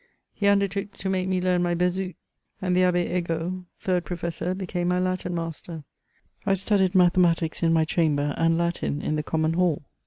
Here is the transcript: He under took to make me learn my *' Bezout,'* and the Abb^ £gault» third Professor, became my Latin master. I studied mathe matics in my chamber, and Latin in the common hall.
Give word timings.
He 0.33 0.47
under 0.47 0.67
took 0.67 0.97
to 0.97 1.09
make 1.11 1.27
me 1.27 1.39
learn 1.39 1.61
my 1.61 1.75
*' 1.75 1.75
Bezout,'* 1.75 2.15
and 2.59 2.75
the 2.75 2.81
Abb^ 2.81 3.23
£gault» 3.23 3.65
third 3.77 4.03
Professor, 4.03 4.55
became 4.55 4.87
my 4.87 4.97
Latin 4.99 5.35
master. 5.35 5.83
I 6.43 6.55
studied 6.55 6.93
mathe 6.93 7.17
matics 7.21 7.61
in 7.61 7.71
my 7.71 7.85
chamber, 7.85 8.33
and 8.35 8.57
Latin 8.57 9.03
in 9.03 9.15
the 9.15 9.21
common 9.21 9.53
hall. 9.53 9.83